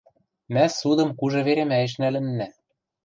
[0.53, 2.47] Мӓ ссудым кужы веремӓэш нӓлӹннӓ.